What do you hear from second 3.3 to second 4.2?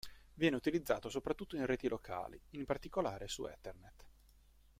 Ethernet.